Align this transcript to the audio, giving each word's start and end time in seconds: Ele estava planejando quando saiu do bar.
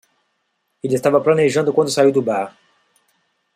Ele 0.81 0.95
estava 0.95 1.21
planejando 1.21 1.71
quando 1.71 1.91
saiu 1.91 2.11
do 2.11 2.23
bar. 2.23 2.57